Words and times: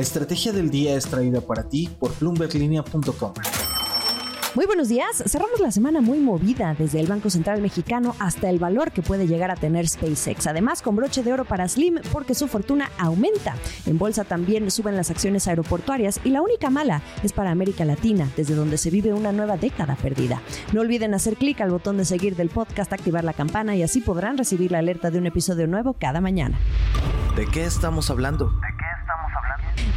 La 0.00 0.04
estrategia 0.04 0.50
del 0.50 0.70
día 0.70 0.96
es 0.96 1.04
traída 1.04 1.42
para 1.42 1.68
ti 1.68 1.90
por 1.98 2.18
bloomberglinea.com. 2.18 3.34
Muy 4.54 4.64
buenos 4.64 4.88
días. 4.88 5.22
Cerramos 5.26 5.60
la 5.60 5.70
semana 5.70 6.00
muy 6.00 6.20
movida 6.20 6.74
desde 6.76 7.00
el 7.00 7.06
Banco 7.06 7.28
Central 7.28 7.60
Mexicano 7.60 8.16
hasta 8.18 8.48
el 8.48 8.58
valor 8.58 8.92
que 8.92 9.02
puede 9.02 9.26
llegar 9.26 9.50
a 9.50 9.56
tener 9.56 9.86
SpaceX. 9.86 10.46
Además, 10.46 10.80
con 10.80 10.96
broche 10.96 11.22
de 11.22 11.34
oro 11.34 11.44
para 11.44 11.68
Slim 11.68 11.98
porque 12.12 12.34
su 12.34 12.48
fortuna 12.48 12.90
aumenta. 12.96 13.56
En 13.84 13.98
bolsa 13.98 14.24
también 14.24 14.70
suben 14.70 14.96
las 14.96 15.10
acciones 15.10 15.46
aeroportuarias 15.46 16.18
y 16.24 16.30
la 16.30 16.40
única 16.40 16.70
mala 16.70 17.02
es 17.22 17.34
para 17.34 17.50
América 17.50 17.84
Latina, 17.84 18.26
desde 18.38 18.54
donde 18.54 18.78
se 18.78 18.88
vive 18.88 19.12
una 19.12 19.32
nueva 19.32 19.58
década 19.58 19.96
perdida. 19.96 20.40
No 20.72 20.80
olviden 20.80 21.12
hacer 21.12 21.36
clic 21.36 21.60
al 21.60 21.72
botón 21.72 21.98
de 21.98 22.06
seguir 22.06 22.36
del 22.36 22.48
podcast, 22.48 22.90
activar 22.90 23.22
la 23.22 23.34
campana 23.34 23.76
y 23.76 23.82
así 23.82 24.00
podrán 24.00 24.38
recibir 24.38 24.72
la 24.72 24.78
alerta 24.78 25.10
de 25.10 25.18
un 25.18 25.26
episodio 25.26 25.66
nuevo 25.66 25.92
cada 25.92 26.22
mañana. 26.22 26.58
¿De 27.36 27.46
qué 27.46 27.64
estamos 27.64 28.10
hablando? 28.10 28.50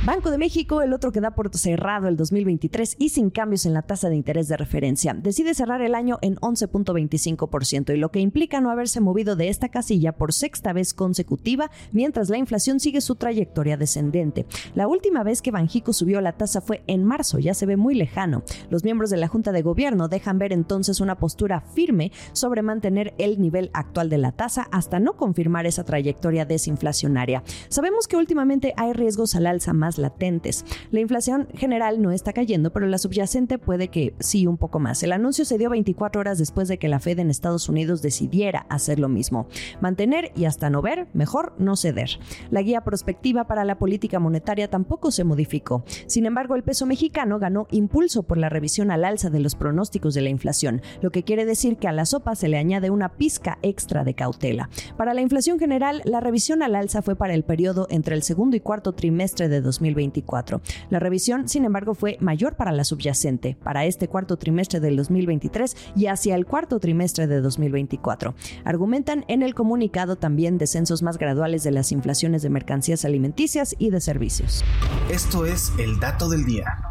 Banco 0.05 0.31
de 0.31 0.37
México, 0.37 0.81
el 0.81 0.91
otro 0.91 1.13
que 1.13 1.21
da 1.21 1.31
por 1.31 1.55
cerrado 1.55 2.09
el 2.09 2.17
2023 2.17 2.97
y 2.99 3.07
sin 3.07 3.29
cambios 3.29 3.65
en 3.65 3.73
la 3.73 3.83
tasa 3.83 4.09
de 4.09 4.17
interés 4.17 4.49
de 4.49 4.57
referencia, 4.57 5.13
decide 5.13 5.53
cerrar 5.53 5.81
el 5.81 5.95
año 5.95 6.19
en 6.21 6.35
11.25% 6.35 7.93
y 7.93 7.97
lo 7.97 8.11
que 8.11 8.19
implica 8.19 8.59
no 8.59 8.69
haberse 8.69 8.99
movido 8.99 9.37
de 9.37 9.47
esta 9.47 9.69
casilla 9.69 10.11
por 10.11 10.33
sexta 10.33 10.73
vez 10.73 10.93
consecutiva 10.93 11.71
mientras 11.93 12.29
la 12.29 12.37
inflación 12.37 12.81
sigue 12.81 12.99
su 12.99 13.15
trayectoria 13.15 13.77
descendente. 13.77 14.45
La 14.75 14.89
última 14.89 15.23
vez 15.23 15.41
que 15.41 15.51
Banjico 15.51 15.93
subió 15.93 16.19
la 16.19 16.33
tasa 16.33 16.59
fue 16.59 16.83
en 16.87 17.05
marzo, 17.05 17.39
ya 17.39 17.53
se 17.53 17.65
ve 17.65 17.77
muy 17.77 17.95
lejano. 17.95 18.43
Los 18.69 18.83
miembros 18.83 19.09
de 19.09 19.15
la 19.15 19.29
Junta 19.29 19.53
de 19.53 19.61
Gobierno 19.61 20.09
dejan 20.09 20.37
ver 20.37 20.51
entonces 20.51 20.99
una 20.99 21.17
postura 21.17 21.61
firme 21.61 22.11
sobre 22.33 22.61
mantener 22.61 23.13
el 23.19 23.39
nivel 23.39 23.69
actual 23.71 24.09
de 24.09 24.17
la 24.17 24.33
tasa 24.33 24.67
hasta 24.69 24.99
no 24.99 25.15
confirmar 25.15 25.65
esa 25.65 25.85
trayectoria 25.85 26.43
desinflacionaria. 26.43 27.41
Sabemos 27.69 28.09
que 28.09 28.17
últimamente 28.17 28.73
hay 28.75 28.91
riesgos 28.91 29.35
al 29.35 29.47
alza 29.47 29.71
más 29.71 29.92
latentes. 29.97 30.65
La 30.91 30.99
inflación 30.99 31.47
general 31.53 32.01
no 32.01 32.11
está 32.11 32.33
cayendo, 32.33 32.71
pero 32.71 32.87
la 32.87 32.97
subyacente 32.97 33.57
puede 33.57 33.89
que 33.89 34.13
sí 34.19 34.47
un 34.47 34.57
poco 34.57 34.79
más. 34.79 35.03
El 35.03 35.11
anuncio 35.11 35.45
se 35.45 35.57
dio 35.57 35.69
24 35.69 36.19
horas 36.21 36.37
después 36.37 36.67
de 36.67 36.77
que 36.77 36.89
la 36.89 36.99
Fed 36.99 37.19
en 37.19 37.29
Estados 37.29 37.69
Unidos 37.69 38.01
decidiera 38.01 38.65
hacer 38.69 38.99
lo 38.99 39.09
mismo. 39.09 39.47
Mantener 39.81 40.31
y 40.35 40.45
hasta 40.45 40.69
no 40.69 40.81
ver, 40.81 41.07
mejor 41.13 41.53
no 41.57 41.75
ceder. 41.75 42.09
La 42.51 42.61
guía 42.61 42.83
prospectiva 42.83 43.45
para 43.45 43.65
la 43.65 43.77
política 43.77 44.19
monetaria 44.19 44.69
tampoco 44.69 45.11
se 45.11 45.23
modificó. 45.23 45.83
Sin 46.07 46.25
embargo, 46.25 46.55
el 46.55 46.63
peso 46.63 46.85
mexicano 46.85 47.39
ganó 47.39 47.67
impulso 47.71 48.23
por 48.23 48.37
la 48.37 48.49
revisión 48.49 48.91
al 48.91 49.05
alza 49.05 49.29
de 49.29 49.39
los 49.39 49.55
pronósticos 49.55 50.13
de 50.13 50.21
la 50.21 50.29
inflación, 50.29 50.81
lo 51.01 51.11
que 51.11 51.23
quiere 51.23 51.45
decir 51.45 51.77
que 51.77 51.87
a 51.87 51.91
la 51.91 52.05
sopa 52.05 52.35
se 52.35 52.47
le 52.47 52.57
añade 52.57 52.89
una 52.89 53.15
pizca 53.15 53.59
extra 53.61 54.03
de 54.03 54.13
cautela. 54.13 54.69
Para 54.97 55.13
la 55.13 55.21
inflación 55.21 55.59
general, 55.59 56.01
la 56.05 56.19
revisión 56.19 56.63
al 56.63 56.75
alza 56.75 57.01
fue 57.01 57.15
para 57.15 57.33
el 57.33 57.43
periodo 57.43 57.87
entre 57.89 58.15
el 58.15 58.23
segundo 58.23 58.55
y 58.55 58.59
cuarto 58.59 58.93
trimestre 58.93 59.49
de 59.49 59.61
2020 59.61 59.82
2024. 59.83 60.61
La 60.89 60.99
revisión, 60.99 61.47
sin 61.47 61.65
embargo, 61.65 61.93
fue 61.93 62.17
mayor 62.19 62.55
para 62.55 62.71
la 62.71 62.83
subyacente, 62.83 63.57
para 63.63 63.85
este 63.85 64.07
cuarto 64.07 64.37
trimestre 64.37 64.79
del 64.79 64.95
2023 64.95 65.75
y 65.95 66.07
hacia 66.07 66.35
el 66.35 66.45
cuarto 66.45 66.79
trimestre 66.79 67.27
de 67.27 67.41
2024. 67.41 68.33
Argumentan 68.63 69.25
en 69.27 69.43
el 69.43 69.53
comunicado 69.53 70.15
también 70.15 70.57
descensos 70.57 71.03
más 71.03 71.17
graduales 71.17 71.63
de 71.63 71.71
las 71.71 71.91
inflaciones 71.91 72.41
de 72.41 72.49
mercancías 72.49 73.05
alimenticias 73.05 73.75
y 73.77 73.89
de 73.89 74.01
servicios. 74.01 74.63
Esto 75.11 75.45
es 75.45 75.71
el 75.77 75.99
dato 75.99 76.29
del 76.29 76.45
día. 76.45 76.82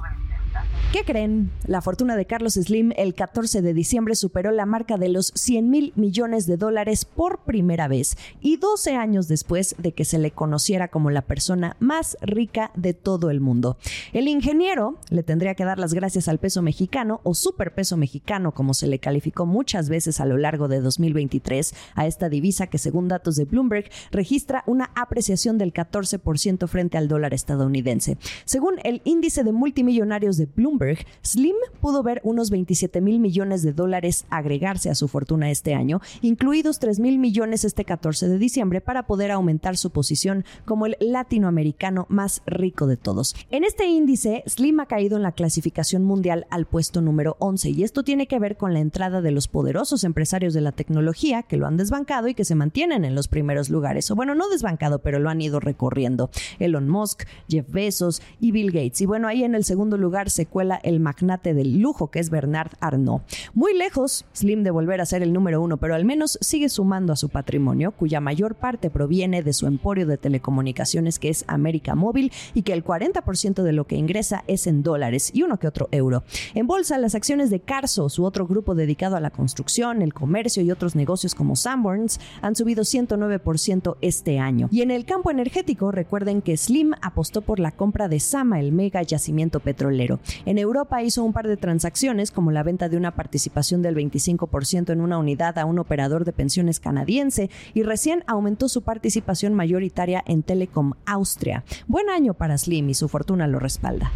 ¿Qué 0.93 1.05
creen? 1.05 1.51
La 1.67 1.81
fortuna 1.81 2.17
de 2.17 2.27
Carlos 2.27 2.53
Slim 2.53 2.93
el 2.99 3.15
14 3.15 3.63
de 3.63 3.73
diciembre 3.73 4.15
superó 4.15 4.51
la 4.51 4.67
marca 4.67 4.99
de 4.99 5.09
los 5.09 5.33
100 5.35 5.71
mil 5.71 5.95
millones 5.97 6.47
de 6.47 6.59
dólares 6.59 7.07
por 7.07 7.45
primera 7.45 7.89
vez 7.89 8.19
y 8.43 8.59
12 8.59 8.95
años 8.95 9.27
después 9.27 9.75
de 9.79 9.93
que 9.93 10.05
se 10.05 10.19
le 10.19 10.33
conociera 10.33 10.89
como 10.89 11.09
la 11.09 11.23
persona 11.23 11.79
más 11.81 12.19
rica 12.21 12.73
de 12.75 12.93
todo 12.93 13.31
el 13.31 13.41
mundo. 13.41 13.79
El 14.13 14.29
ingeniero 14.29 14.99
le 15.09 15.23
tendría 15.23 15.55
que 15.55 15.65
dar 15.65 15.79
las 15.79 15.95
gracias 15.95 16.29
al 16.29 16.37
peso 16.37 16.61
mexicano 16.61 17.23
o 17.23 17.33
superpeso 17.33 17.97
mexicano 17.97 18.53
como 18.53 18.75
se 18.75 18.87
le 18.87 18.99
calificó 18.99 19.47
muchas 19.47 19.89
veces 19.89 20.21
a 20.21 20.27
lo 20.27 20.37
largo 20.37 20.69
de 20.69 20.83
2023 20.83 21.75
a 21.95 22.07
esta 22.07 22.29
divisa 22.29 22.67
que 22.67 22.77
según 22.77 23.09
datos 23.09 23.37
de 23.37 23.47
Bloomberg 23.47 23.89
registra 24.11 24.63
una 24.67 24.91
apreciación 24.95 25.57
del 25.57 25.73
14% 25.73 26.69
frente 26.69 26.99
al 26.99 27.09
dólar 27.09 27.33
estadounidense. 27.33 28.19
Según 28.45 28.75
el 28.85 29.01
índice 29.05 29.43
de 29.43 29.53
multimillonarios 29.53 30.37
de 30.37 30.45
Bloomberg, 30.55 30.82
Slim 31.23 31.57
pudo 31.81 32.03
ver 32.03 32.21
unos 32.25 32.51
27 32.51 33.01
mil 33.01 33.21
millones 33.21 33.63
de 33.63 33.73
dólares 33.73 34.27
agregarse 34.31 34.91
a 34.91 34.95
su 34.95 35.09
fortuna 35.09 35.51
este 35.51 35.75
año, 35.75 36.01
incluidos 36.21 36.79
3 36.79 37.01
mil 37.01 37.19
millones 37.19 37.65
este 37.65 37.85
14 37.85 38.29
de 38.29 38.39
diciembre, 38.39 38.81
para 38.81 39.07
poder 39.07 39.31
aumentar 39.31 39.77
su 39.77 39.91
posición 39.91 40.45
como 40.65 40.87
el 40.87 40.97
latinoamericano 41.01 42.07
más 42.09 42.43
rico 42.47 42.87
de 42.87 42.97
todos. 42.97 43.35
En 43.51 43.65
este 43.65 43.87
índice, 43.87 44.43
Slim 44.47 44.81
ha 44.81 44.87
caído 44.87 45.17
en 45.17 45.23
la 45.23 45.33
clasificación 45.33 46.05
mundial 46.05 46.47
al 46.51 46.67
puesto 46.67 47.01
número 47.01 47.37
11 47.39 47.71
y 47.71 47.83
esto 47.85 48.03
tiene 48.03 48.27
que 48.27 48.39
ver 48.39 48.57
con 48.57 48.73
la 48.73 48.81
entrada 48.81 49.21
de 49.21 49.31
los 49.31 49.49
poderosos 49.49 50.05
empresarios 50.05 50.55
de 50.55 50.61
la 50.61 50.73
tecnología 50.73 51.43
que 51.43 51.57
lo 51.57 51.67
han 51.67 51.77
desbancado 51.77 52.29
y 52.29 52.35
que 52.35 52.45
se 52.45 52.55
mantienen 52.55 53.05
en 53.05 53.15
los 53.15 53.29
primeros 53.29 53.71
lugares. 53.71 54.11
O 54.11 54.17
bueno, 54.17 54.35
no 54.35 54.49
desbancado, 54.49 55.01
pero 55.01 55.19
lo 55.19 55.31
han 55.31 55.41
ido 55.41 55.61
recorriendo. 55.61 56.31
Elon 56.59 56.89
Musk, 56.89 57.25
Jeff 57.49 57.71
Bezos 57.71 58.23
y 58.41 58.53
Bill 58.53 58.71
Gates. 58.73 59.01
Y 59.01 59.07
bueno, 59.07 59.29
ahí 59.29 59.45
en 59.45 59.55
el 59.55 59.65
segundo 59.65 59.97
lugar 59.97 60.31
se 60.31 60.47
cuela 60.47 60.72
el 60.77 61.01
magnate 61.01 61.55
del 61.55 61.79
lujo 61.79 62.11
que 62.11 62.21
es 62.21 62.31
Bernard 62.31 62.73
Arnault. 62.81 63.23
Muy 63.55 63.77
lejos, 63.77 64.25
Slim 64.33 64.63
de 64.63 64.71
volver 64.71 65.01
a 65.01 65.07
ser 65.07 65.23
el 65.23 65.33
número 65.33 65.61
uno, 65.61 65.77
pero 65.77 65.95
al 65.95 66.05
menos 66.05 66.39
sigue 66.41 66.69
sumando 66.69 67.13
a 67.13 67.17
su 67.17 67.29
patrimonio, 67.29 67.93
cuya 67.93 68.21
mayor 68.21 68.55
parte 68.55 68.91
proviene 68.91 69.43
de 69.43 69.53
su 69.53 69.67
emporio 69.67 70.07
de 70.07 70.19
telecomunicaciones 70.19 71.19
que 71.19 71.29
es 71.29 71.45
América 71.49 71.95
Móvil 71.95 72.33
y 72.55 72.63
que 72.63 72.73
el 72.73 72.85
40% 72.85 73.63
de 73.63 73.73
lo 73.73 73.87
que 73.87 73.97
ingresa 73.97 74.45
es 74.47 74.67
en 74.67 74.83
dólares 74.83 75.31
y 75.35 75.43
uno 75.43 75.59
que 75.59 75.69
otro 75.69 75.89
euro. 75.91 76.25
En 76.55 76.67
bolsa, 76.67 76.99
las 76.99 77.15
acciones 77.15 77.51
de 77.51 77.61
Carso, 77.61 78.09
su 78.09 78.25
otro 78.25 78.47
grupo 78.47 78.75
dedicado 78.75 79.17
a 79.17 79.21
la 79.21 79.31
construcción, 79.31 80.03
el 80.03 80.15
comercio 80.15 80.63
y 80.63 80.71
otros 80.71 80.95
negocios 80.95 81.35
como 81.35 81.57
Sanborns, 81.57 82.21
han 82.41 82.57
subido 82.57 82.85
109% 82.85 83.97
este 84.01 84.39
año. 84.39 84.69
Y 84.71 84.83
en 84.83 84.91
el 84.91 85.05
campo 85.05 85.31
energético, 85.31 85.91
recuerden 85.91 86.43
que 86.43 86.57
Slim 86.57 86.93
apostó 87.01 87.43
por 87.43 87.59
la 87.59 87.73
compra 87.73 88.09
de 88.09 88.21
Sama, 88.21 88.61
el 88.61 88.73
mega 88.73 89.03
yacimiento 89.03 89.61
petrolero. 89.61 90.21
En 90.47 90.59
Europa 90.63 91.03
hizo 91.03 91.23
un 91.23 91.33
par 91.33 91.47
de 91.47 91.57
transacciones, 91.57 92.31
como 92.31 92.51
la 92.51 92.63
venta 92.63 92.89
de 92.89 92.97
una 92.97 93.15
participación 93.15 93.83
del 93.83 93.95
25% 93.95 94.91
en 94.91 95.01
una 95.01 95.19
unidad 95.19 95.59
a 95.59 95.65
un 95.65 95.79
operador 95.79 96.25
de 96.25 96.33
pensiones 96.33 96.81
canadiense 96.81 97.51
y 97.75 97.83
recién 97.83 98.25
aumentó 98.27 98.69
su 98.69 98.83
participación 98.83 99.55
mayoritaria 99.55 100.23
en 100.27 100.43
Telecom 100.43 100.95
Austria. 101.07 101.65
Buen 101.87 102.09
año 102.11 102.35
para 102.35 102.57
Slim 102.57 102.89
y 102.89 102.95
su 102.95 103.09
fortuna 103.09 103.47
lo 103.47 103.59
respalda. 103.59 104.13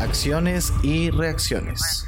Acciones 0.00 0.72
y 0.82 1.10
reacciones. 1.10 2.06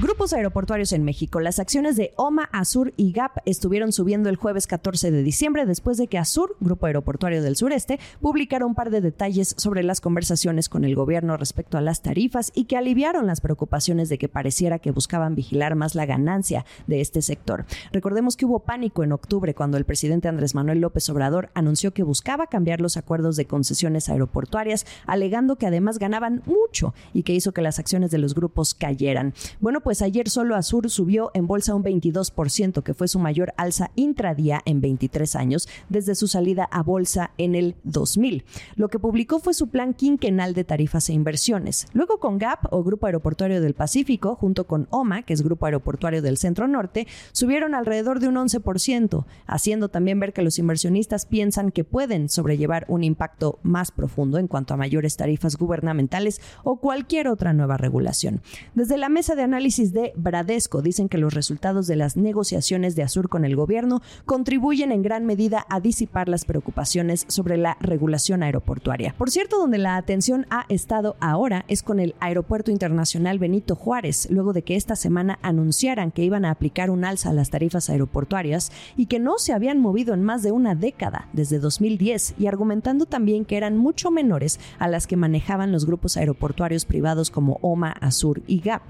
Grupos 0.00 0.32
aeroportuarios 0.32 0.92
en 0.94 1.04
México. 1.04 1.40
Las 1.40 1.58
acciones 1.58 1.94
de 1.94 2.14
OMA, 2.16 2.48
Azur 2.52 2.94
y 2.96 3.12
GAP 3.12 3.36
estuvieron 3.44 3.92
subiendo 3.92 4.30
el 4.30 4.36
jueves 4.36 4.66
14 4.66 5.10
de 5.10 5.22
diciembre 5.22 5.66
después 5.66 5.98
de 5.98 6.06
que 6.06 6.16
Azur, 6.16 6.56
Grupo 6.58 6.86
Aeroportuario 6.86 7.42
del 7.42 7.54
Sureste, 7.54 8.00
publicara 8.18 8.64
un 8.64 8.74
par 8.74 8.88
de 8.88 9.02
detalles 9.02 9.54
sobre 9.58 9.82
las 9.82 10.00
conversaciones 10.00 10.70
con 10.70 10.86
el 10.86 10.94
gobierno 10.94 11.36
respecto 11.36 11.76
a 11.76 11.82
las 11.82 12.00
tarifas 12.00 12.50
y 12.54 12.64
que 12.64 12.78
aliviaron 12.78 13.26
las 13.26 13.42
preocupaciones 13.42 14.08
de 14.08 14.16
que 14.16 14.30
pareciera 14.30 14.78
que 14.78 14.90
buscaban 14.90 15.34
vigilar 15.34 15.74
más 15.74 15.94
la 15.94 16.06
ganancia 16.06 16.64
de 16.86 17.02
este 17.02 17.20
sector. 17.20 17.66
Recordemos 17.92 18.38
que 18.38 18.46
hubo 18.46 18.60
pánico 18.60 19.04
en 19.04 19.12
octubre 19.12 19.54
cuando 19.54 19.76
el 19.76 19.84
presidente 19.84 20.28
Andrés 20.28 20.54
Manuel 20.54 20.80
López 20.80 21.10
Obrador 21.10 21.50
anunció 21.52 21.92
que 21.92 22.04
buscaba 22.04 22.46
cambiar 22.46 22.80
los 22.80 22.96
acuerdos 22.96 23.36
de 23.36 23.44
concesiones 23.44 24.08
aeroportuarias, 24.08 24.86
alegando 25.06 25.56
que 25.56 25.66
además 25.66 25.98
ganaban 25.98 26.42
mucho 26.46 26.94
y 27.12 27.22
que 27.22 27.34
hizo 27.34 27.52
que 27.52 27.60
las 27.60 27.78
acciones 27.78 28.10
de 28.10 28.16
los 28.16 28.34
grupos 28.34 28.72
cayeran. 28.72 29.34
Bueno, 29.60 29.82
pues 29.82 29.89
pues 29.90 30.02
ayer 30.02 30.28
solo 30.28 30.54
Azur 30.54 30.88
subió 30.88 31.32
en 31.34 31.48
bolsa 31.48 31.74
un 31.74 31.82
22%, 31.82 32.84
que 32.84 32.94
fue 32.94 33.08
su 33.08 33.18
mayor 33.18 33.52
alza 33.56 33.90
intradía 33.96 34.62
en 34.64 34.80
23 34.80 35.34
años 35.34 35.68
desde 35.88 36.14
su 36.14 36.28
salida 36.28 36.68
a 36.70 36.84
bolsa 36.84 37.32
en 37.38 37.56
el 37.56 37.74
2000. 37.82 38.44
Lo 38.76 38.88
que 38.88 39.00
publicó 39.00 39.40
fue 39.40 39.52
su 39.52 39.66
plan 39.66 39.92
quinquenal 39.92 40.54
de 40.54 40.62
tarifas 40.62 41.08
e 41.08 41.12
inversiones. 41.12 41.88
Luego 41.92 42.20
con 42.20 42.38
GAP 42.38 42.72
o 42.72 42.84
Grupo 42.84 43.06
Aeroportuario 43.06 43.60
del 43.60 43.74
Pacífico, 43.74 44.36
junto 44.36 44.68
con 44.68 44.86
OMA, 44.90 45.22
que 45.22 45.32
es 45.32 45.42
Grupo 45.42 45.66
Aeroportuario 45.66 46.22
del 46.22 46.36
Centro 46.36 46.68
Norte, 46.68 47.08
subieron 47.32 47.74
alrededor 47.74 48.20
de 48.20 48.28
un 48.28 48.36
11%, 48.36 49.24
haciendo 49.48 49.88
también 49.88 50.20
ver 50.20 50.32
que 50.32 50.42
los 50.42 50.60
inversionistas 50.60 51.26
piensan 51.26 51.72
que 51.72 51.82
pueden 51.82 52.28
sobrellevar 52.28 52.84
un 52.86 53.02
impacto 53.02 53.58
más 53.64 53.90
profundo 53.90 54.38
en 54.38 54.46
cuanto 54.46 54.72
a 54.72 54.76
mayores 54.76 55.16
tarifas 55.16 55.56
gubernamentales 55.56 56.40
o 56.62 56.76
cualquier 56.76 57.26
otra 57.26 57.52
nueva 57.52 57.76
regulación. 57.76 58.40
Desde 58.76 58.96
la 58.96 59.08
mesa 59.08 59.34
de 59.34 59.42
análisis 59.42 59.79
de 59.80 60.12
Bradesco 60.14 60.82
dicen 60.82 61.08
que 61.08 61.16
los 61.16 61.32
resultados 61.32 61.86
de 61.86 61.96
las 61.96 62.16
negociaciones 62.16 62.94
de 62.96 63.02
Azur 63.02 63.28
con 63.30 63.46
el 63.46 63.56
gobierno 63.56 64.02
contribuyen 64.26 64.92
en 64.92 65.02
gran 65.02 65.24
medida 65.24 65.64
a 65.70 65.80
disipar 65.80 66.28
las 66.28 66.44
preocupaciones 66.44 67.24
sobre 67.28 67.56
la 67.56 67.78
regulación 67.80 68.42
aeroportuaria. 68.42 69.14
Por 69.16 69.30
cierto, 69.30 69.58
donde 69.58 69.78
la 69.78 69.96
atención 69.96 70.46
ha 70.50 70.66
estado 70.68 71.16
ahora 71.20 71.64
es 71.68 71.82
con 71.82 71.98
el 71.98 72.14
Aeropuerto 72.20 72.70
Internacional 72.70 73.38
Benito 73.38 73.74
Juárez, 73.74 74.28
luego 74.30 74.52
de 74.52 74.62
que 74.62 74.76
esta 74.76 74.96
semana 74.96 75.38
anunciaran 75.42 76.10
que 76.10 76.24
iban 76.24 76.44
a 76.44 76.50
aplicar 76.50 76.90
un 76.90 77.04
alza 77.04 77.30
a 77.30 77.32
las 77.32 77.50
tarifas 77.50 77.88
aeroportuarias 77.88 78.70
y 78.96 79.06
que 79.06 79.18
no 79.18 79.38
se 79.38 79.54
habían 79.54 79.80
movido 79.80 80.12
en 80.12 80.22
más 80.22 80.42
de 80.42 80.52
una 80.52 80.74
década, 80.74 81.28
desde 81.32 81.58
2010, 81.58 82.34
y 82.38 82.46
argumentando 82.46 83.06
también 83.06 83.44
que 83.46 83.56
eran 83.56 83.78
mucho 83.78 84.10
menores 84.10 84.60
a 84.78 84.88
las 84.88 85.06
que 85.06 85.16
manejaban 85.16 85.72
los 85.72 85.86
grupos 85.86 86.16
aeroportuarios 86.16 86.84
privados 86.84 87.30
como 87.30 87.58
OMA, 87.62 87.92
Azur 87.92 88.42
y 88.46 88.60
GAP. 88.60 88.82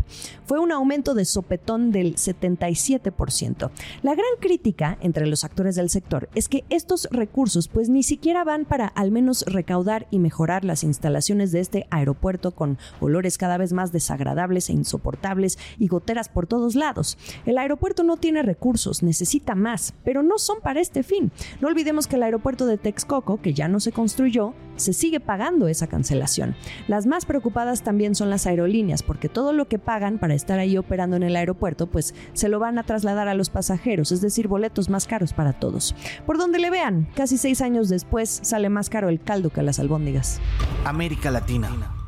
Fue 0.44 0.58
un 0.70 0.76
aumento 0.76 1.14
de 1.14 1.25
sopetón 1.25 1.90
del 1.90 2.14
77%. 2.14 3.70
La 4.02 4.14
gran 4.14 4.31
crítica 4.38 4.99
entre 5.00 5.26
los 5.26 5.43
actores 5.43 5.75
del 5.75 5.90
sector 5.90 6.28
es 6.37 6.49
que 6.49 6.64
estos 6.70 7.08
recursos 7.11 7.67
pues 7.67 7.88
ni 7.88 8.05
siquiera 8.05 8.44
van 8.44 8.64
para 8.64 8.87
al 8.87 9.11
menos 9.11 9.44
recaudar 9.49 10.06
y 10.12 10.20
mejorar 10.20 10.64
las 10.64 10.84
instalaciones 10.84 11.50
de 11.50 11.58
este 11.58 11.88
aeropuerto 11.90 12.52
con 12.52 12.78
olores 13.00 13.37
cada 13.37 13.56
vez 13.56 13.72
más 13.72 13.90
desagradables 13.90 14.70
e 14.70 14.75
insoportables 14.75 15.58
y 15.76 15.88
goteras 15.88 16.28
por 16.28 16.46
todos 16.46 16.76
lados. 16.76 17.19
El 17.46 17.58
aeropuerto 17.58 18.05
no 18.05 18.16
tiene 18.16 18.43
recursos, 18.43 19.02
necesita 19.02 19.56
más, 19.56 19.94
pero 20.05 20.23
no 20.23 20.38
son 20.38 20.61
para 20.61 20.81
este 20.81 21.02
fin. 21.02 21.32
No 21.61 21.66
olvidemos 21.66 22.06
que 22.06 22.14
el 22.14 22.23
aeropuerto 22.23 22.66
de 22.66 22.78
Texcoco, 22.78 23.43
que 23.43 23.55
ya 23.55 23.66
no 23.66 23.81
se 23.81 23.90
construyó, 23.90 24.55
se 24.81 24.93
sigue 24.93 25.21
pagando 25.21 25.69
esa 25.69 25.87
cancelación. 25.87 26.56
Las 26.88 27.06
más 27.06 27.27
preocupadas 27.27 27.82
también 27.82 28.15
son 28.15 28.31
las 28.31 28.47
aerolíneas, 28.47 29.03
porque 29.03 29.29
todo 29.29 29.53
lo 29.53 29.69
que 29.69 29.79
pagan 29.79 30.19
para 30.19 30.35
estar 30.35 30.59
ahí 30.59 30.77
operando 30.77 31.17
en 31.17 31.23
el 31.23 31.37
aeropuerto, 31.37 31.87
pues 31.87 32.15
se 32.32 32.49
lo 32.49 32.59
van 32.59 32.79
a 32.79 32.82
trasladar 32.82 33.29
a 33.29 33.35
los 33.35 33.50
pasajeros, 33.50 34.12
es 34.12 34.21
decir, 34.21 34.49
boletos 34.49 34.91
más 34.91 35.06
caros 35.06 35.32
para 35.32 35.53
todos. 35.53 35.94
Por 36.27 36.38
donde 36.38 36.59
le 36.59 36.71
vean, 36.71 37.09
casi 37.15 37.38
seis 37.38 37.61
años 37.61 37.88
después 37.88 38.41
sale 38.43 38.69
más 38.69 38.91
caro 38.91 39.09
el 39.09 39.21
caldo 39.21 39.50
que 39.50 39.62
las 39.62 39.79
albóndigas. 39.79 40.41
América 40.85 41.31
Latina. 41.31 42.00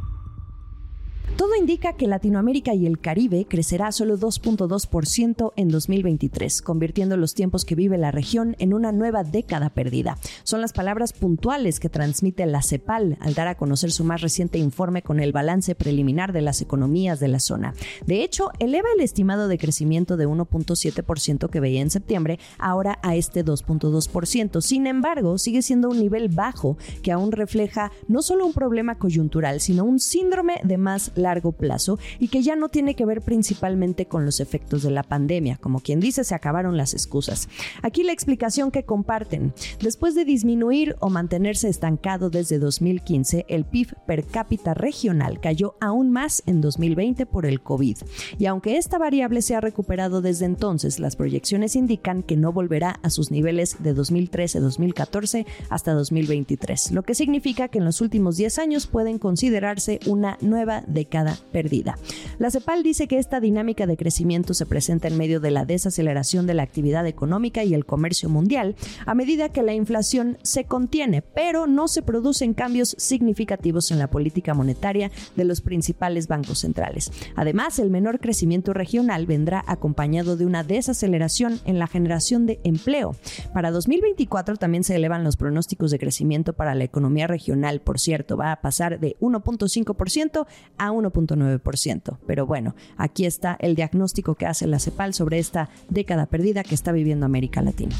Todo 1.37 1.57
indica 1.57 1.95
que 1.95 2.07
Latinoamérica 2.07 2.75
y 2.75 2.87
el 2.87 3.01
Caribe 3.01 3.47
crecerá 3.49 3.91
solo 3.91 4.19
2.2% 4.19 5.53
en 5.57 5.69
2023, 5.69 6.61
convirtiendo 6.61 7.17
los 7.17 7.35
tiempos 7.35 7.65
que 7.65 7.75
vive 7.75 7.97
la 7.97 8.11
región 8.11 8.55
en 8.59 8.75
una 8.75 8.93
nueva 8.93 9.25
década 9.25 9.71
perdida. 9.71 10.19
Son 10.45 10.61
las 10.61 10.75
palabras 10.75 11.15
puntuales 11.15 11.81
que 11.81 11.89
transmite 11.89 12.45
la 12.45 12.63
CEPAL 12.63 13.17
al 13.21 13.35
dar 13.35 13.49
a 13.49 13.57
conocer 13.57 13.93
su 13.93 14.05
más 14.05 14.21
reciente 14.21 14.59
informe 14.59 15.03
con 15.03 15.21
el 15.21 15.33
balance 15.33 15.75
preliminar 15.75 16.33
de 16.33 16.43
las 16.43 16.61
economías 16.61 17.19
de 17.19 17.29
la 17.29 17.41
zona. 17.41 17.75
De 18.07 18.23
hecho, 18.23 18.51
eleva 18.59 18.89
el 18.95 19.03
estimado 19.03 19.49
de 19.49 19.59
crecimiento 19.59 20.19
de 20.19 20.29
1.7% 20.29 21.49
que 21.49 21.61
veía 21.61 21.81
en 21.81 21.91
septiembre 21.91 22.39
ahora 22.59 22.99
a 23.03 23.17
este 23.17 23.43
2.2%. 23.43 24.61
Sin 24.61 24.87
embargo, 24.87 25.39
sigue 25.39 25.63
siendo 25.63 25.89
un 25.89 25.99
nivel 25.99 26.29
bajo 26.29 26.77
que 27.03 27.13
aún 27.13 27.33
refleja 27.33 27.91
no 28.07 28.21
solo 28.21 28.45
un 28.45 28.53
problema 28.53 28.99
coyuntural, 28.99 29.61
sino 29.61 29.85
un 29.85 29.99
síndrome 29.99 30.61
de 30.63 30.77
más 30.77 31.11
largo 31.23 31.53
plazo 31.53 31.99
y 32.19 32.29
que 32.29 32.43
ya 32.43 32.57
no 32.57 32.69
tiene 32.69 32.95
que 32.95 33.07
ver 33.07 33.23
principalmente 33.23 34.07
con 34.07 34.25
los 34.25 34.41
efectos 34.41 34.83
de 34.83 34.91
la 34.91 35.03
pandemia. 35.03 35.57
Como 35.57 35.81
quien 35.81 36.01
dice, 36.01 36.25
se 36.25 36.35
acabaron 36.35 36.77
las 36.77 36.95
excusas. 36.95 37.49
Aquí 37.83 38.03
la 38.03 38.13
explicación 38.13 38.71
que 38.71 38.85
comparten. 38.85 39.55
Después 39.81 40.15
de 40.15 40.25
disminuir 40.25 40.97
o 41.01 41.11
mantenerse 41.11 41.69
estancado 41.69 42.31
desde 42.31 42.59
2015, 42.59 43.47
el 43.49 43.65
PIB 43.65 43.95
per 44.07 44.25
cápita 44.25 44.75
regional 44.75 45.41
cayó 45.41 45.77
aún 45.81 46.11
más 46.11 46.43
en 46.47 46.61
2020 46.61 47.27
por 47.27 47.47
el 47.47 47.63
COVID. 47.63 47.99
Y 48.39 48.47
aunque 48.47 48.77
esta 48.77 48.99
variable 48.99 49.43
se 49.43 49.55
ha 49.55 49.61
recuperado 49.61 50.21
desde 50.21 50.47
entonces, 50.47 50.99
las 50.99 51.17
proyecciones 51.17 51.77
indican 51.77 52.23
que 52.23 52.37
no 52.37 52.53
volverá 52.53 52.99
a 53.03 53.11
sus 53.11 53.31
niveles 53.31 53.77
de 53.83 53.95
2013-2014 53.95 55.47
hasta 55.69 55.93
2023, 55.93 56.93
lo 56.93 57.03
que 57.03 57.15
significa 57.15 57.69
que 57.69 57.79
en 57.79 57.85
los 57.85 58.01
últimos 58.01 58.37
10 58.37 58.59
años 58.59 58.87
pueden 58.87 59.19
considerarse 59.19 60.01
una 60.07 60.39
nueva 60.41 60.83
década 61.13 61.37
perdida. 61.53 61.99
La 62.39 62.51
CEPAL 62.51 62.83
dice 62.83 63.07
que 63.07 63.19
esta 63.19 63.39
dinámica 63.39 63.87
de 63.87 63.99
crecimiento 63.99 64.55
se 64.55 64.65
presenta 64.65 65.09
en 65.09 65.19
medio 65.19 65.41
de 65.41 65.51
la 65.51 65.67
desaceleración 65.67 66.47
de 66.47 66.55
la 66.55 66.63
actividad 66.63 67.07
económica 67.07 67.65
y 67.65 67.75
el 67.75 67.85
comercio 67.85 68.31
mundial 68.31 68.77
a 69.05 69.15
medida 69.15 69.51
que 69.51 69.63
la 69.63 69.75
inflación 69.75 70.39
se 70.43 70.65
contiene, 70.65 71.21
pero 71.21 71.67
no 71.67 71.87
se 71.87 72.01
producen 72.01 72.55
cambios 72.55 72.97
significativos 72.99 73.91
en 73.91 73.99
la 73.99 74.09
política 74.09 74.55
monetaria 74.55 75.11
de 75.37 75.45
los 75.45 75.61
principales 75.61 76.29
bancos 76.29 76.61
centrales. 76.61 77.13
Además, 77.37 77.79
el 77.79 77.91
menor 77.91 78.19
crecimiento 78.19 78.73
regional 78.73 79.27
vendrá 79.27 79.63
acompañado 79.67 80.39
de 80.39 80.47
una 80.47 80.65
desaceleración 80.65 81.61
en 81.67 81.79
la 81.79 81.89
generación 81.89 82.47
de 82.47 82.59
empleo. 82.65 83.15
Para 83.53 83.71
2024 83.71 84.57
también 84.57 84.83
se 84.83 84.97
elevan 84.97 85.25
los 85.25 85.37
pronósticos 85.37 85.91
de 85.91 85.99
crecimiento 85.99 86.55
para 86.55 86.75
la 86.75 86.85
economía 86.85 87.27
regional, 87.27 87.81
por 87.81 88.01
cierto, 88.01 88.39
va 88.39 88.53
a 88.53 88.63
pasar 88.63 88.99
de 88.99 89.17
1.5% 89.21 90.47
a 90.79 90.91
1 90.91 91.02
1.9%. 91.03 92.19
Pero 92.27 92.47
bueno, 92.47 92.75
aquí 92.97 93.27
está 93.27 93.57
el 93.61 93.75
diagnóstico 93.75 94.35
que 94.35 94.47
hace 94.47 94.67
la 94.67 94.79
CEPAL 94.79 95.15
sobre 95.15 95.39
esta 95.39 95.69
década 95.89 96.27
perdida 96.27 96.63
que 96.63 96.75
está 96.75 96.93
viviendo 96.93 97.27
América 97.27 97.63
Latina. 97.63 97.95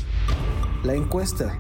La 0.85 0.95
encuesta. 0.95 1.59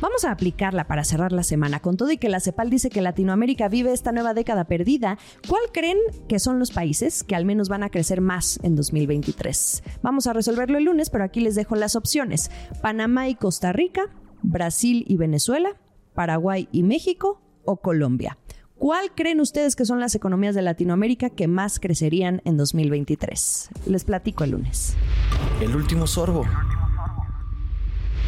Vamos 0.00 0.26
a 0.26 0.30
aplicarla 0.30 0.86
para 0.86 1.04
cerrar 1.04 1.32
la 1.32 1.42
semana. 1.42 1.80
Con 1.80 1.96
todo 1.96 2.10
y 2.10 2.18
que 2.18 2.28
la 2.28 2.40
CEPAL 2.40 2.68
dice 2.68 2.90
que 2.90 3.00
Latinoamérica 3.00 3.68
vive 3.68 3.92
esta 3.92 4.12
nueva 4.12 4.34
década 4.34 4.64
perdida, 4.64 5.16
¿cuál 5.48 5.62
creen 5.72 5.96
que 6.28 6.38
son 6.38 6.58
los 6.58 6.70
países 6.70 7.24
que 7.24 7.34
al 7.34 7.46
menos 7.46 7.70
van 7.70 7.82
a 7.82 7.88
crecer 7.88 8.20
más 8.20 8.60
en 8.62 8.76
2023? 8.76 9.82
Vamos 10.02 10.26
a 10.26 10.34
resolverlo 10.34 10.76
el 10.76 10.84
lunes, 10.84 11.08
pero 11.08 11.24
aquí 11.24 11.40
les 11.40 11.54
dejo 11.54 11.76
las 11.76 11.96
opciones. 11.96 12.50
Panamá 12.82 13.28
y 13.28 13.36
Costa 13.36 13.72
Rica, 13.72 14.02
Brasil 14.42 15.04
y 15.08 15.16
Venezuela, 15.16 15.76
Paraguay 16.14 16.68
y 16.72 16.82
México 16.82 17.40
o 17.64 17.78
Colombia. 17.78 18.36
¿Cuál 18.78 19.10
creen 19.14 19.40
ustedes 19.40 19.74
que 19.74 19.86
son 19.86 20.00
las 20.00 20.14
economías 20.14 20.54
de 20.54 20.60
Latinoamérica 20.60 21.30
que 21.30 21.48
más 21.48 21.80
crecerían 21.80 22.42
en 22.44 22.58
2023? 22.58 23.70
Les 23.86 24.04
platico 24.04 24.44
el 24.44 24.50
lunes. 24.50 24.94
El 25.62 25.74
último 25.74 26.06
sorbo. 26.06 26.44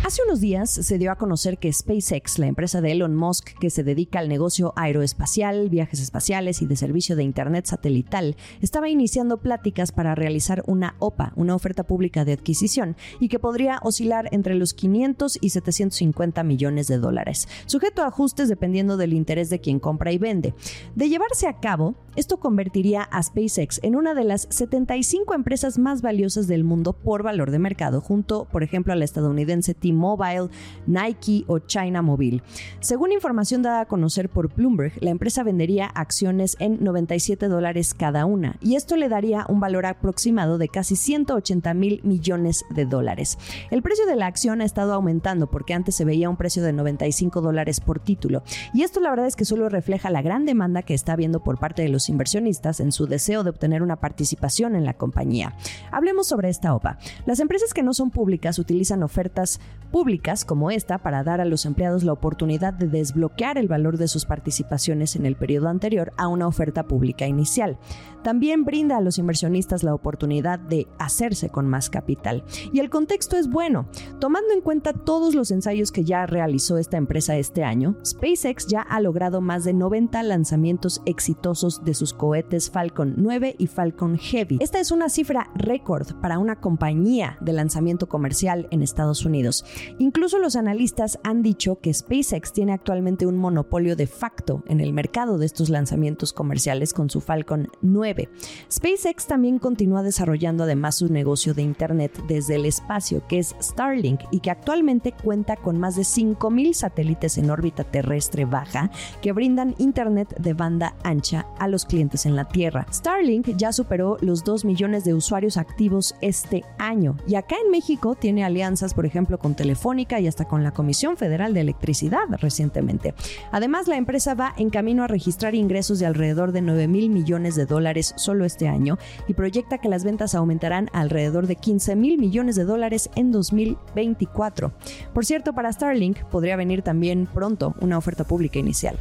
Hace 0.05 0.23
unos 0.23 0.41
días 0.41 0.71
se 0.71 0.97
dio 0.97 1.11
a 1.11 1.17
conocer 1.17 1.59
que 1.59 1.73
SpaceX, 1.73 2.39
la 2.39 2.47
empresa 2.47 2.81
de 2.81 2.93
Elon 2.93 3.15
Musk 3.15 3.59
que 3.59 3.69
se 3.69 3.83
dedica 3.83 4.21
al 4.21 4.29
negocio 4.29 4.73
aeroespacial, 4.77 5.69
viajes 5.69 6.01
espaciales 6.01 6.63
y 6.63 6.67
de 6.67 6.77
servicio 6.77 7.17
de 7.17 7.25
Internet 7.25 7.67
satelital, 7.67 8.37
estaba 8.63 8.89
iniciando 8.89 9.39
pláticas 9.39 9.93
para 9.93 10.15
realizar 10.15 10.63
una 10.67 10.95
OPA, 11.01 11.33
una 11.37 11.55
oferta 11.55 11.85
pública 11.85 12.25
de 12.25 12.33
adquisición, 12.33 12.97
y 13.21 13.29
que 13.29 13.41
podría 13.41 13.81
oscilar 13.83 14.29
entre 14.31 14.55
los 14.55 14.73
500 14.73 15.39
y 15.43 15.51
750 15.51 16.43
millones 16.43 16.87
de 16.87 16.99
dólares, 16.99 17.49
sujeto 17.67 18.03
a 18.03 18.07
ajustes 18.07 18.49
dependiendo 18.49 18.97
del 18.97 19.13
interés 19.13 19.51
de 19.51 19.61
quien 19.61 19.81
compra 19.81 20.13
y 20.13 20.19
vende. 20.19 20.55
De 20.95 21.09
llevarse 21.09 21.49
a 21.49 21.59
cabo, 21.61 21.97
esto 22.19 22.39
convertiría 22.39 23.03
a 23.03 23.23
SpaceX 23.23 23.79
en 23.85 23.95
una 23.95 24.13
de 24.13 24.25
las 24.25 24.49
75 24.51 25.35
empresas 25.35 25.79
más 25.79 26.03
valiosas 26.03 26.49
del 26.49 26.65
mundo 26.65 26.93
por 26.93 27.23
valor 27.23 27.53
de 27.53 27.61
mercado, 27.61 28.01
junto, 28.01 28.47
por 28.47 28.65
ejemplo, 28.65 28.93
a 28.93 28.97
la 28.97 29.05
estadounidense 29.05 29.73
T-Mobile, 29.73 30.49
Nike 30.89 31.45
o 31.47 31.61
China 31.61 32.03
Mobile. 32.03 32.43
Según 32.81 33.13
información 33.13 33.63
dada 33.63 33.83
a 33.83 33.87
conocer 33.87 34.31
por 34.31 34.53
Bloomberg, 34.53 34.95
la 35.01 35.11
empresa 35.11 35.45
vendería 35.45 35.87
acciones 35.87 36.57
en 36.59 36.83
97 36.83 37.47
dólares 37.47 37.95
cada 37.95 38.27
una 38.27 38.57
y 38.61 38.75
esto 38.75 38.97
le 38.97 39.09
daría 39.09 39.47
un 39.49 39.61
valor 39.61 39.87
aproximado 39.87 40.59
de 40.59 40.69
casi 40.69 40.97
180 40.97 41.73
mil 41.75 42.01
millones 42.03 42.65
de 42.75 42.85
dólares. 42.85 43.39
El 43.71 43.83
precio 43.83 44.07
de 44.07 44.17
la 44.17 44.27
acción 44.27 44.61
ha 44.61 44.65
estado 44.65 44.93
aumentando 44.93 45.47
porque 45.47 45.73
antes 45.73 45.95
se 45.95 46.05
veía 46.05 46.29
un 46.29 46.37
precio 46.37 46.65
de 46.65 46.73
95 46.73 47.41
dólares 47.43 47.79
por 47.79 48.01
título 48.01 48.43
y 48.75 48.83
esto 48.83 48.99
la 48.99 49.11
verdad 49.11 49.29
es 49.29 49.37
que 49.37 49.45
solo 49.45 49.69
refleja 49.69 50.11
la 50.11 50.21
gran 50.21 50.47
demanda 50.47 50.83
que 50.83 50.95
está 50.95 51.13
habiendo 51.13 51.45
por 51.45 51.61
parte 51.61 51.83
de 51.83 51.89
los 51.89 52.08
inversionistas 52.09 52.81
en 52.81 52.93
su 52.93 53.07
deseo 53.07 53.45
de 53.45 53.51
obtener 53.51 53.83
una 53.83 53.97
participación 53.97 54.77
en 54.77 54.85
la 54.85 54.95
compañía. 54.95 55.55
Hablemos 55.91 56.27
sobre 56.27 56.49
esta 56.49 56.75
OPA. 56.75 56.99
Las 57.27 57.41
empresas 57.41 57.75
que 57.75 57.83
no 57.83 57.95
son 57.95 58.11
públicas 58.11 58.59
utilizan 58.59 59.03
ofertas 59.03 59.61
públicas 59.91 60.45
como 60.45 60.71
esta 60.71 60.99
para 60.99 61.25
dar 61.25 61.41
a 61.41 61.45
los 61.45 61.65
empleados 61.65 62.05
la 62.05 62.13
oportunidad 62.13 62.75
de 62.75 62.89
desbloquear 62.89 63.59
el 63.59 63.69
valor 63.69 63.97
de 63.97 64.09
sus 64.09 64.27
participaciones 64.27 65.17
en 65.17 65.25
el 65.25 65.37
periodo 65.37 65.69
anterior 65.69 66.13
a 66.17 66.29
una 66.29 66.47
oferta 66.47 66.87
pública 66.87 67.27
inicial. 67.27 67.79
También 68.23 68.65
brinda 68.65 68.97
a 68.97 69.01
los 69.01 69.19
inversionistas 69.19 69.83
la 69.83 69.95
oportunidad 69.95 70.59
de 70.59 70.87
hacerse 70.99 71.49
con 71.49 71.67
más 71.67 71.89
capital. 71.89 72.45
Y 72.73 72.81
el 72.81 72.91
contexto 72.91 73.37
es 73.37 73.49
bueno. 73.49 73.89
Tomando 74.19 74.53
en 74.53 74.61
cuenta 74.61 74.93
todos 74.93 75.35
los 75.35 75.51
ensayos 75.51 75.93
que 75.93 76.05
ya 76.05 76.27
realizó 76.27 76.79
esta 76.79 76.97
empresa 76.97 77.37
este 77.37 77.65
año, 77.65 77.97
SpaceX 78.05 78.67
ya 78.67 78.83
ha 78.83 79.01
logrado 79.01 79.41
más 79.41 79.65
de 79.65 79.73
90 79.73 80.23
lanzamientos 80.25 81.01
exitosos 81.07 81.85
de 81.85 81.95
sus 81.99 82.15
cohetes 82.15 82.71
Falcon 82.71 83.15
9 83.17 83.57
y 83.59 83.67
Falcon 83.67 84.17
Heavy. 84.17 84.59
Esta 84.61 84.81
es 84.81 84.91
una 84.91 85.09
cifra 85.09 85.51
récord 85.55 86.15
para 86.21 86.39
una 86.39 86.61
compañía 86.61 87.37
de 87.41 87.53
lanzamiento 87.53 88.09
comercial 88.09 88.69
en 88.71 88.83
Estados 88.83 89.25
Unidos. 89.25 89.65
Incluso 89.99 90.39
los 90.39 90.57
analistas 90.57 91.19
han 91.25 91.43
dicho 91.43 91.81
que 91.81 91.93
SpaceX 91.93 92.53
tiene 92.53 92.73
actualmente 92.73 93.27
un 93.27 93.37
monopolio 93.37 93.97
de 93.97 94.07
facto 94.07 94.63
en 94.69 94.81
el 94.81 94.93
mercado 94.93 95.39
de 95.39 95.47
estos 95.47 95.69
lanzamientos 95.69 96.33
comerciales 96.33 96.95
con 96.95 97.11
su 97.11 97.21
Falcon 97.21 97.69
9. 97.83 98.29
SpaceX 98.71 99.27
también 99.27 99.59
continúa 99.59 100.03
desarrollando 100.03 100.65
además 100.65 100.97
su 100.97 101.13
negocio 101.13 101.55
de 101.55 101.63
Internet 101.63 102.13
desde 102.29 102.55
el 102.55 102.65
espacio, 102.65 103.27
que 103.29 103.39
es 103.39 103.57
Starlink, 103.61 104.21
y 104.31 104.41
que 104.41 104.51
actualmente 104.51 105.13
cuenta 105.13 105.57
con 105.57 105.79
más 105.79 105.97
de 105.97 106.03
5.000 106.03 106.73
satélites 106.73 107.39
en 107.39 107.51
órbita 107.51 107.85
terrestre 107.85 108.45
baja 108.45 108.91
que 109.21 109.33
brindan 109.33 109.75
Internet 109.79 110.37
de 110.39 110.55
banda 110.55 110.95
ancha 111.03 111.47
a 111.59 111.69
los 111.69 111.87
clientes 111.89 112.27
en 112.27 112.37
la 112.37 112.45
Tierra. 112.45 112.87
Starlink 112.93 113.57
ya 113.57 113.73
superó 113.73 114.17
los 114.21 114.45
2 114.45 114.65
millones 114.65 115.05
de 115.05 115.15
usuarios 115.15 115.57
activos 115.57 116.15
este 116.21 116.63
año 116.79 117.17
y 117.27 117.35
acá 117.35 117.57
en 117.65 117.71
México 117.71 118.15
tiene 118.15 118.45
alianzas, 118.45 118.95
por 118.95 119.07
ejemplo, 119.07 119.39
con 119.39 119.57
Telefónica 119.57 120.21
y 120.21 120.29
hasta 120.29 120.45
con 120.45 120.63
la 120.63 120.73
Comisión 120.73 121.17
Federal 121.17 121.55
de 121.55 121.63
Electricidad 121.63 122.27
recientemente. 122.41 123.15
Además, 123.51 123.89
la 123.89 123.97
empresa 123.97 124.35
va 124.35 124.55
en 124.57 124.71
camino 124.71 125.03
a 125.03 125.09
registrar 125.09 125.55
ingresos 125.55 125.99
de 125.99 126.07
alrededor 126.07 126.53
de 126.53 126.63
9 126.63 126.89
mil 126.89 127.11
millones 127.11 127.57
de 127.57 127.67
dólares 127.67 128.15
solo 128.17 128.45
este 128.45 128.69
año 128.69 128.99
y 129.27 129.35
proyecta 129.35 129.79
que 129.79 129.89
las 129.89 130.05
ventas 130.05 130.35
aumentarán 130.35 130.91
alrededor 130.93 131.47
de 131.47 131.57
15 131.57 131.97
mil 131.97 132.19
millones 132.19 132.57
de 132.57 132.65
dólares 132.65 133.11
en 133.17 133.33
2024. 133.33 134.73
Por 135.13 135.25
cierto, 135.25 135.53
para 135.53 135.73
Starlink 135.73 136.19
podría 136.25 136.57
venir 136.57 136.83
también 136.83 137.27
pronto 137.33 137.75
una 137.81 137.99
oferta 137.99 138.25
pública 138.25 138.59
inicial. 138.59 138.99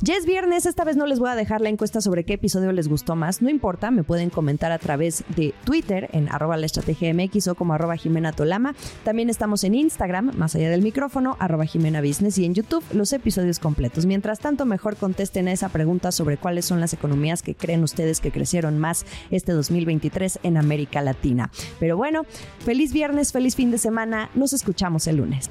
Ya 0.00 0.14
es 0.14 0.26
viernes, 0.26 0.64
esta 0.64 0.84
vez 0.84 0.96
no 0.96 1.06
les 1.06 1.18
voy 1.18 1.28
a 1.28 1.34
dejar 1.34 1.60
la 1.60 1.70
encuesta 1.70 2.00
sobre 2.00 2.22
qué 2.22 2.34
episodio 2.34 2.70
les 2.70 2.86
gustó 2.86 3.16
más. 3.16 3.42
No 3.42 3.50
importa, 3.50 3.90
me 3.90 4.04
pueden 4.04 4.30
comentar 4.30 4.70
a 4.70 4.78
través 4.78 5.24
de 5.34 5.54
Twitter 5.64 6.08
en 6.12 6.28
arroba 6.28 6.56
o 6.56 7.54
como 7.56 7.74
arroba 7.74 7.96
Jimena 7.96 8.30
Tolama. 8.30 8.76
También 9.02 9.28
estamos 9.28 9.64
en 9.64 9.74
Instagram, 9.74 10.36
más 10.36 10.54
allá 10.54 10.70
del 10.70 10.82
micrófono, 10.82 11.36
arroba 11.40 11.64
Jimena 11.64 12.00
Business 12.00 12.38
y 12.38 12.44
en 12.44 12.54
YouTube 12.54 12.84
los 12.92 13.12
episodios 13.12 13.58
completos. 13.58 14.06
Mientras 14.06 14.38
tanto, 14.38 14.66
mejor 14.66 14.96
contesten 14.96 15.48
a 15.48 15.52
esa 15.52 15.68
pregunta 15.68 16.12
sobre 16.12 16.36
cuáles 16.36 16.64
son 16.64 16.80
las 16.80 16.92
economías 16.92 17.42
que 17.42 17.56
creen 17.56 17.82
ustedes 17.82 18.20
que 18.20 18.30
crecieron 18.30 18.78
más 18.78 19.04
este 19.32 19.50
2023 19.50 20.38
en 20.44 20.58
América 20.58 21.02
Latina. 21.02 21.50
Pero 21.80 21.96
bueno, 21.96 22.24
feliz 22.64 22.92
viernes, 22.92 23.32
feliz 23.32 23.56
fin 23.56 23.72
de 23.72 23.78
semana. 23.78 24.30
Nos 24.36 24.52
escuchamos 24.52 25.08
el 25.08 25.16
lunes. 25.16 25.50